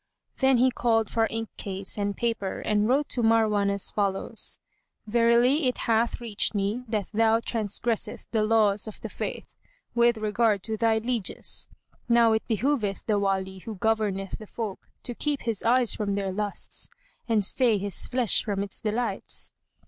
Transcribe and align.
Then 0.37 0.57
he 0.57 0.71
called 0.71 1.11
for 1.11 1.27
inkcase 1.27 1.95
and 1.95 2.17
paper 2.17 2.59
and 2.59 2.87
wrote 2.89 3.07
to 3.09 3.21
Marwan 3.21 3.69
as 3.69 3.91
follows, 3.91 4.57
"Verily 5.05 5.67
it 5.67 5.77
hath 5.77 6.19
reached 6.19 6.55
me 6.55 6.83
that 6.87 7.11
thou 7.13 7.39
transgresseth 7.39 8.25
the 8.31 8.43
laws 8.43 8.87
of 8.87 8.99
the 9.01 9.09
Faith 9.09 9.53
with 9.93 10.17
regard 10.17 10.63
to 10.63 10.75
thy 10.75 10.97
lieges. 10.97 11.69
Now 12.09 12.33
it 12.33 12.41
behoveth 12.47 13.05
the 13.05 13.19
Wali 13.19 13.59
who 13.59 13.75
governeth 13.75 14.39
the 14.39 14.47
folk 14.47 14.89
to 15.03 15.13
keep 15.13 15.43
his 15.43 15.61
eyes 15.61 15.93
from 15.93 16.15
their 16.15 16.31
lusts 16.31 16.89
and 17.29 17.43
stay 17.43 17.77
his 17.77 18.07
flesh 18.07 18.43
from 18.43 18.63
its 18.63 18.81
delights." 18.81 19.51